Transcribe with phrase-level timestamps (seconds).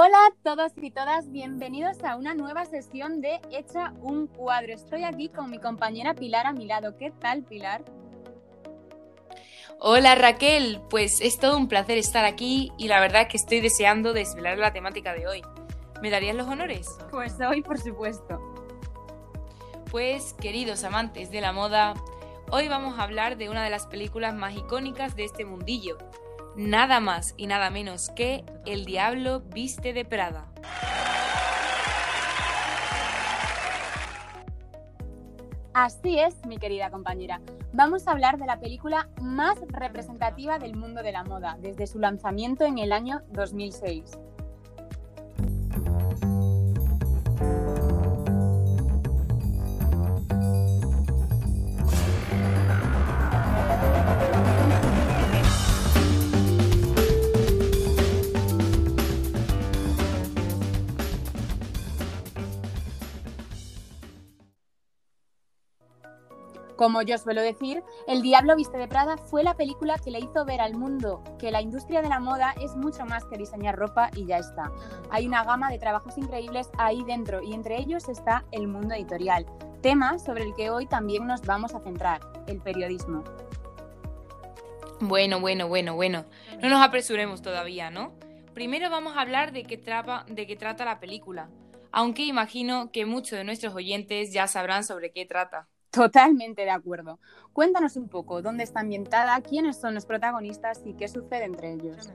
[0.00, 4.72] Hola a todos y todas, bienvenidos a una nueva sesión de Hecha un cuadro.
[4.72, 6.96] Estoy aquí con mi compañera Pilar a mi lado.
[6.96, 7.82] ¿Qué tal, Pilar?
[9.80, 13.58] Hola Raquel, pues es todo un placer estar aquí y la verdad es que estoy
[13.60, 15.42] deseando desvelar la temática de hoy.
[16.00, 16.96] ¿Me darías los honores?
[17.10, 18.38] Pues hoy, por supuesto.
[19.90, 21.94] Pues, queridos amantes de la moda,
[22.52, 25.98] hoy vamos a hablar de una de las películas más icónicas de este mundillo,
[26.56, 30.46] nada más y nada menos que El Diablo Viste de Prada.
[35.74, 37.40] Así es, mi querida compañera.
[37.72, 42.00] Vamos a hablar de la película más representativa del mundo de la moda, desde su
[42.00, 44.18] lanzamiento en el año 2006.
[66.78, 70.44] Como yo suelo decir, El Diablo Viste de Prada fue la película que le hizo
[70.44, 74.12] ver al mundo que la industria de la moda es mucho más que diseñar ropa
[74.14, 74.70] y ya está.
[75.10, 79.44] Hay una gama de trabajos increíbles ahí dentro y entre ellos está el mundo editorial,
[79.82, 83.24] tema sobre el que hoy también nos vamos a centrar, el periodismo.
[85.00, 86.26] Bueno, bueno, bueno, bueno.
[86.62, 88.12] No nos apresuremos todavía, ¿no?
[88.54, 89.82] Primero vamos a hablar de qué,
[90.28, 91.50] de qué trata la película,
[91.90, 95.66] aunque imagino que muchos de nuestros oyentes ya sabrán sobre qué trata.
[95.98, 97.18] Totalmente de acuerdo.
[97.52, 102.12] Cuéntanos un poco dónde está ambientada, quiénes son los protagonistas y qué sucede entre ellos.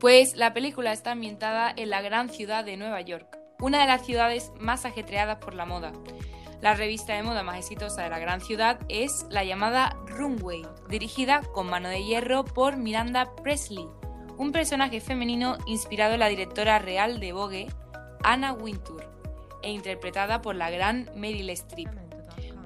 [0.00, 4.06] Pues la película está ambientada en la gran ciudad de Nueva York, una de las
[4.06, 5.92] ciudades más ajetreadas por la moda.
[6.62, 11.42] La revista de moda más exitosa de la gran ciudad es la llamada Runway, dirigida
[11.52, 13.86] con mano de hierro por Miranda Presley,
[14.38, 17.66] un personaje femenino inspirado en la directora real de Vogue,
[18.24, 19.04] Anna Wintour,
[19.62, 22.05] e interpretada por la gran Meryl Streep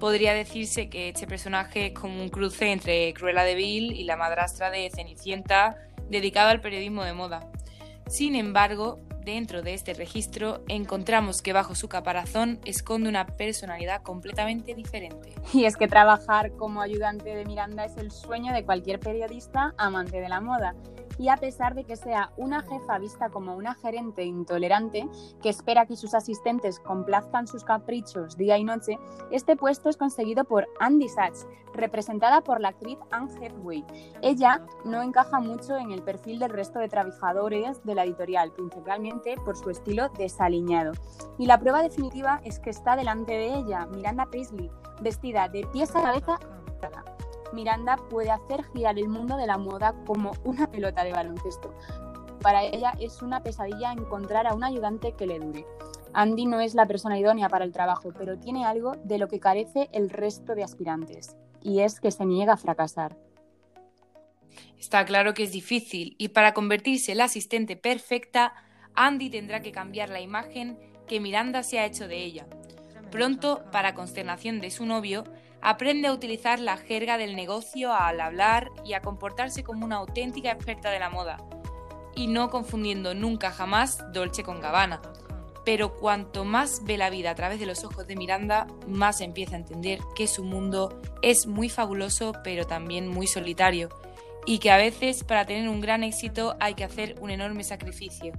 [0.01, 4.17] podría decirse que este personaje es como un cruce entre Cruella de Vil y la
[4.17, 5.77] madrastra de Cenicienta,
[6.09, 7.49] dedicado al periodismo de moda.
[8.09, 14.75] Sin embargo, dentro de este registro encontramos que bajo su caparazón esconde una personalidad completamente
[14.75, 15.35] diferente.
[15.53, 20.21] Y es que trabajar como ayudante de Miranda es el sueño de cualquier periodista amante
[20.21, 20.75] de la moda
[21.21, 25.07] y a pesar de que sea una jefa vista como una gerente intolerante
[25.43, 28.99] que espera que sus asistentes complazcan sus caprichos día y noche,
[29.31, 33.85] este puesto es conseguido por Andy Sachs, representada por la actriz Anne Hathaway.
[34.23, 39.35] Ella no encaja mucho en el perfil del resto de trabajadores de la editorial, principalmente
[39.45, 40.93] por su estilo desaliñado.
[41.37, 44.71] Y la prueba definitiva es que está delante de ella Miranda Priestley,
[45.03, 46.39] vestida de pies a cabeza
[47.53, 51.75] Miranda puede hacer girar el mundo de la moda como una pelota de baloncesto.
[52.41, 55.67] Para ella es una pesadilla encontrar a un ayudante que le dure.
[56.13, 59.41] Andy no es la persona idónea para el trabajo, pero tiene algo de lo que
[59.41, 63.17] carece el resto de aspirantes, y es que se niega a fracasar.
[64.79, 68.55] Está claro que es difícil, y para convertirse en la asistente perfecta,
[68.95, 72.47] Andy tendrá que cambiar la imagen que Miranda se ha hecho de ella.
[73.11, 75.25] Pronto, para consternación de su novio,
[75.63, 80.51] Aprende a utilizar la jerga del negocio al hablar y a comportarse como una auténtica
[80.51, 81.37] experta de la moda,
[82.15, 85.03] y no confundiendo nunca jamás Dolce con Gabbana.
[85.65, 89.57] Pero cuanto más ve la vida a través de los ojos de Miranda, más empieza
[89.57, 93.91] a entender que su mundo es muy fabuloso, pero también muy solitario,
[94.47, 98.33] y que a veces para tener un gran éxito hay que hacer un enorme sacrificio.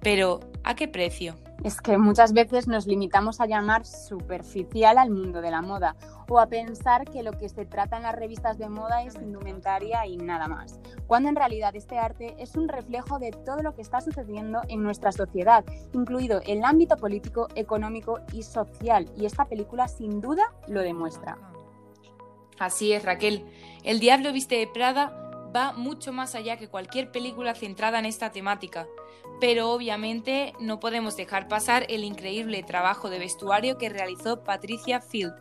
[0.00, 1.36] Pero, ¿a qué precio?
[1.62, 5.96] Es que muchas veces nos limitamos a llamar superficial al mundo de la moda
[6.28, 10.04] o a pensar que lo que se trata en las revistas de moda es indumentaria
[10.06, 13.82] y nada más, cuando en realidad este arte es un reflejo de todo lo que
[13.82, 19.86] está sucediendo en nuestra sociedad, incluido el ámbito político, económico y social, y esta película
[19.86, 21.38] sin duda lo demuestra.
[22.58, 23.44] Así es, Raquel.
[23.84, 28.30] El Diablo Viste de Prada va mucho más allá que cualquier película centrada en esta
[28.30, 28.86] temática,
[29.40, 35.34] pero obviamente no podemos dejar pasar el increíble trabajo de vestuario que realizó Patricia Field,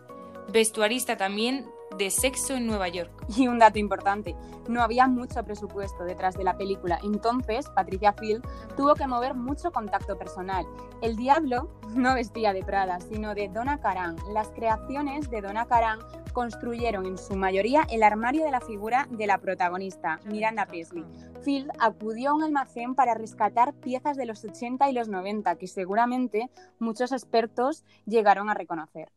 [0.51, 1.65] vestuarista también
[1.97, 3.11] de Sexo en Nueva York.
[3.37, 4.35] Y un dato importante,
[4.67, 9.71] no había mucho presupuesto detrás de la película, entonces Patricia Field tuvo que mover mucho
[9.71, 10.65] contacto personal.
[11.01, 14.15] El diablo no vestía de Prada, sino de Donna Karan.
[14.33, 15.99] Las creaciones de Donna Karan
[16.35, 21.05] construyeron en su mayoría el armario de la figura de la protagonista, Miranda Presley.
[21.43, 25.67] Field acudió a un almacén para rescatar piezas de los 80 y los 90 que
[25.67, 29.13] seguramente muchos expertos llegaron a reconocer.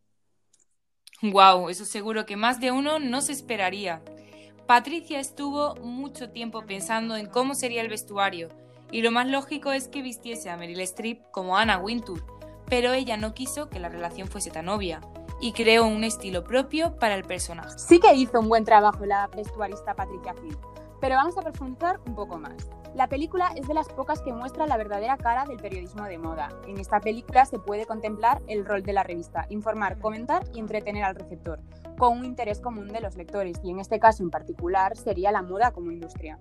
[1.21, 4.01] Wow, eso seguro que más de uno no se esperaría.
[4.69, 8.49] Patricia estuvo mucho tiempo pensando en cómo sería el vestuario
[8.93, 12.25] y lo más lógico es que vistiese a Meryl Streep como Anna Wintour,
[12.69, 15.01] pero ella no quiso que la relación fuese tan obvia
[15.41, 17.79] y creó un estilo propio para el personaje.
[17.79, 20.57] Sí que hizo un buen trabajo la vestuarista Patricia Hill,
[21.01, 22.69] pero vamos a profundizar un poco más.
[22.95, 26.49] La película es de las pocas que muestra la verdadera cara del periodismo de moda.
[26.67, 31.05] En esta película se puede contemplar el rol de la revista, informar, comentar y entretener
[31.05, 31.61] al receptor,
[31.97, 35.43] con un interés común de los lectores, y en este caso en particular sería la
[35.43, 36.39] moda como industria.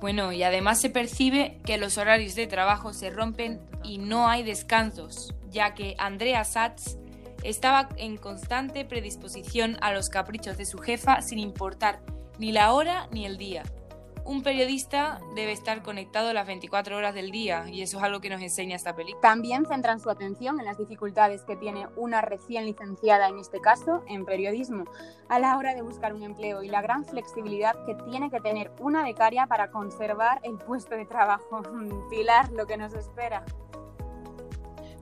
[0.00, 4.42] Bueno, y además se percibe que los horarios de trabajo se rompen y no hay
[4.42, 6.96] descansos, ya que Andrea Satz
[7.42, 12.00] estaba en constante predisposición a los caprichos de su jefa sin importar
[12.38, 13.62] ni la hora ni el día.
[14.24, 18.30] Un periodista debe estar conectado las 24 horas del día y eso es algo que
[18.30, 19.20] nos enseña esta película.
[19.20, 24.04] También centran su atención en las dificultades que tiene una recién licenciada, en este caso,
[24.06, 24.84] en periodismo,
[25.28, 28.70] a la hora de buscar un empleo y la gran flexibilidad que tiene que tener
[28.78, 31.62] una becaria para conservar el puesto de trabajo.
[32.10, 33.44] Pilar, lo que nos espera.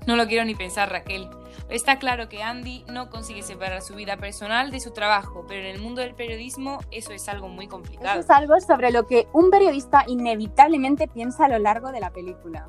[0.06, 1.28] No lo quiero ni pensar, Raquel.
[1.68, 5.74] Está claro que Andy no consigue separar su vida personal de su trabajo, pero en
[5.74, 8.20] el mundo del periodismo eso es algo muy complicado.
[8.20, 12.10] Eso es algo sobre lo que un periodista inevitablemente piensa a lo largo de la
[12.10, 12.68] película.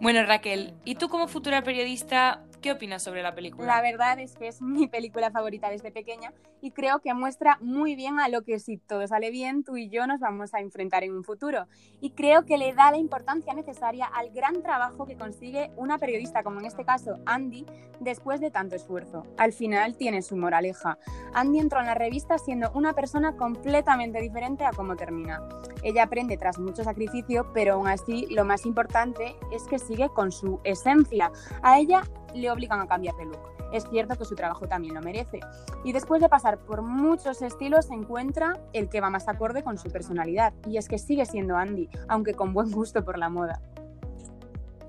[0.00, 3.64] Bueno, Raquel, ¿y tú como futura periodista ¿Qué opinas sobre la película?
[3.64, 7.94] La verdad es que es mi película favorita desde pequeña y creo que muestra muy
[7.94, 11.04] bien a lo que si todo sale bien, tú y yo nos vamos a enfrentar
[11.04, 11.68] en un futuro.
[12.00, 16.42] Y creo que le da la importancia necesaria al gran trabajo que consigue una periodista,
[16.42, 17.64] como en este caso Andy,
[18.00, 19.22] después de tanto esfuerzo.
[19.38, 20.98] Al final tiene su moraleja.
[21.34, 25.40] Andy entró en la revista siendo una persona completamente diferente a cómo termina.
[25.84, 30.32] Ella aprende tras mucho sacrificio, pero aún así lo más importante es que sigue con
[30.32, 31.30] su esencia.
[31.62, 32.02] A ella
[32.36, 33.40] le obligan a cambiar de look.
[33.72, 35.40] Es cierto que su trabajo también lo merece.
[35.84, 39.78] Y después de pasar por muchos estilos, se encuentra el que va más acorde con
[39.78, 40.52] su personalidad.
[40.66, 43.60] Y es que sigue siendo Andy, aunque con buen gusto por la moda.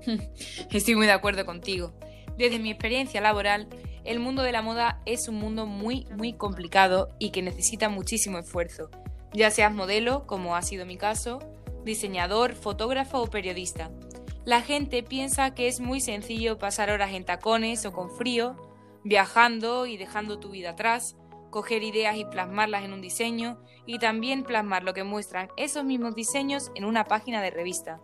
[0.70, 1.92] Estoy muy de acuerdo contigo.
[2.36, 3.68] Desde mi experiencia laboral,
[4.04, 8.38] el mundo de la moda es un mundo muy, muy complicado y que necesita muchísimo
[8.38, 8.90] esfuerzo.
[9.32, 11.40] Ya seas modelo, como ha sido mi caso,
[11.84, 13.90] diseñador, fotógrafo o periodista.
[14.48, 18.56] La gente piensa que es muy sencillo pasar horas en tacones o con frío,
[19.04, 21.18] viajando y dejando tu vida atrás,
[21.50, 26.14] coger ideas y plasmarlas en un diseño y también plasmar lo que muestran esos mismos
[26.14, 28.00] diseños en una página de revista.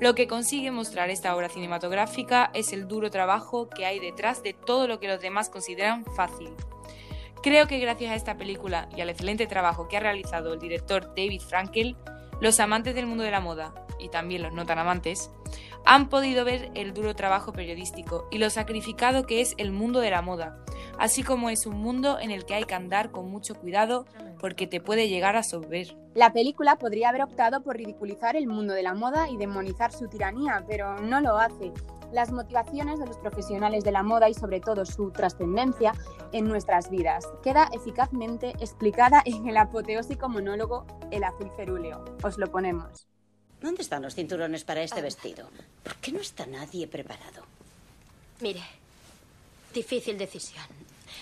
[0.00, 4.54] Lo que consigue mostrar esta obra cinematográfica es el duro trabajo que hay detrás de
[4.54, 6.54] todo lo que los demás consideran fácil.
[7.42, 11.08] Creo que gracias a esta película y al excelente trabajo que ha realizado el director
[11.08, 11.98] David Frankel,
[12.40, 15.30] los amantes del mundo de la moda, y también los no tan amantes,
[15.84, 20.10] han podido ver el duro trabajo periodístico y lo sacrificado que es el mundo de
[20.10, 20.58] la moda,
[20.98, 24.06] así como es un mundo en el que hay que andar con mucho cuidado
[24.40, 25.96] porque te puede llegar a sobrer.
[26.14, 30.08] La película podría haber optado por ridiculizar el mundo de la moda y demonizar su
[30.08, 31.72] tiranía, pero no lo hace.
[32.12, 35.94] Las motivaciones de los profesionales de la moda y sobre todo su trascendencia
[36.32, 42.04] en nuestras vidas queda eficazmente explicada en el apoteósico monólogo El azul cerúleo.
[42.22, 43.11] Os lo ponemos.
[43.62, 45.48] ¿Dónde están los cinturones para este vestido?
[45.84, 47.46] ¿Por qué no está nadie preparado?
[48.40, 48.62] Mire,
[49.72, 50.66] difícil decisión.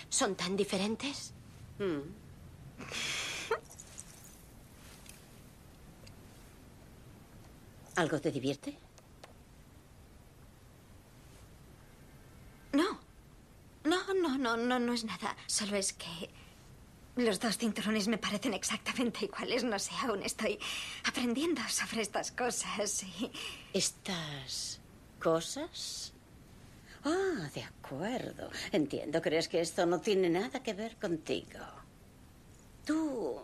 [0.08, 1.32] ¿Son tan diferentes?
[1.78, 2.00] Mm.
[7.96, 8.74] ¿Algo te divierte?
[12.72, 12.98] No.
[13.84, 15.36] No, no, no, no, no es nada.
[15.46, 16.30] Solo es que
[17.24, 19.64] los dos cinturones me parecen exactamente iguales.
[19.64, 20.58] No sé, aún estoy
[21.04, 23.02] aprendiendo sobre estas cosas.
[23.02, 23.30] Y...
[23.72, 24.80] ¿Estas
[25.18, 26.12] cosas?
[27.04, 28.50] Ah, de acuerdo.
[28.72, 29.22] Entiendo.
[29.22, 31.60] ¿Crees que esto no tiene nada que ver contigo?
[32.84, 33.42] Tú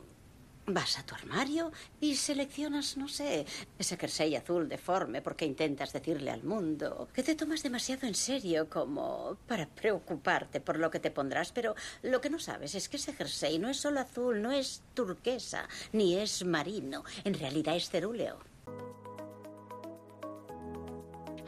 [0.68, 1.70] Vas a tu armario
[2.00, 3.46] y seleccionas, no sé,
[3.78, 8.68] ese jersey azul deforme porque intentas decirle al mundo que te tomas demasiado en serio
[8.68, 12.96] como para preocuparte por lo que te pondrás, pero lo que no sabes es que
[12.96, 17.88] ese jersey no es solo azul, no es turquesa, ni es marino, en realidad es
[17.88, 18.38] cerúleo.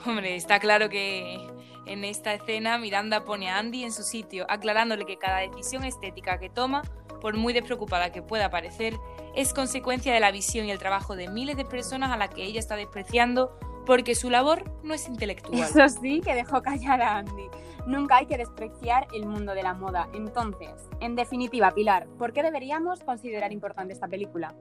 [0.07, 1.45] Hombre, está claro que
[1.89, 6.39] en esta escena Miranda pone a Andy en su sitio, aclarándole que cada decisión estética
[6.39, 6.83] que toma
[7.21, 8.95] por muy despreocupada que pueda parecer,
[9.35, 12.45] es consecuencia de la visión y el trabajo de miles de personas a las que
[12.45, 15.59] ella está despreciando porque su labor no es intelectual.
[15.59, 17.49] Eso sí que dejó callar a Andy.
[17.87, 20.09] Nunca hay que despreciar el mundo de la moda.
[20.13, 24.55] Entonces, en definitiva, Pilar, ¿por qué deberíamos considerar importante esta película?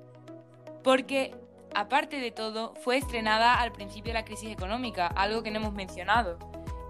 [0.82, 1.36] Porque,
[1.76, 5.74] aparte de todo, fue estrenada al principio de la crisis económica, algo que no hemos
[5.74, 6.38] mencionado,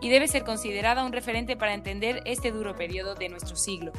[0.01, 3.91] y debe ser considerada un referente para entender este duro periodo de nuestro siglo.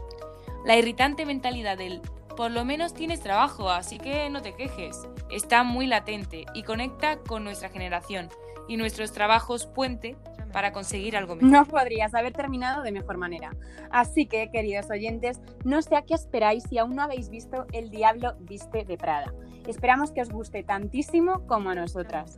[0.65, 2.01] La irritante mentalidad del
[2.37, 5.09] por lo menos tienes trabajo, así que no te quejes.
[5.29, 8.29] Está muy latente y conecta con nuestra generación
[8.69, 10.17] y nuestros trabajos puente
[10.53, 11.51] para conseguir algo mejor.
[11.51, 13.57] No podrías haber terminado de mejor manera.
[13.91, 17.91] Así que, queridos oyentes, no sé a qué esperáis si aún no habéis visto El
[17.91, 19.35] Diablo Viste de Prada.
[19.67, 22.37] Esperamos que os guste tantísimo como a nosotras.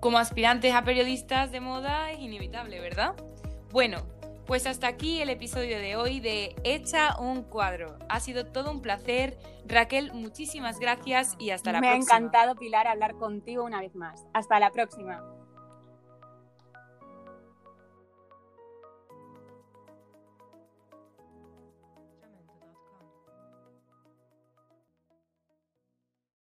[0.00, 3.14] Como aspirantes a periodistas de moda es inevitable, ¿verdad?
[3.70, 3.98] Bueno,
[4.46, 7.98] pues hasta aquí el episodio de hoy de Hecha un cuadro.
[8.08, 9.36] Ha sido todo un placer.
[9.66, 12.14] Raquel, muchísimas gracias y hasta la Me próxima.
[12.14, 14.24] ha encantado, Pilar, hablar contigo una vez más.
[14.34, 15.24] Hasta la próxima.